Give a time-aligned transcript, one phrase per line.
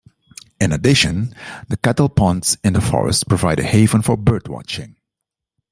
[0.59, 1.35] In addition,
[1.67, 4.95] the kettle ponds in the forest provide a haven for bird watching.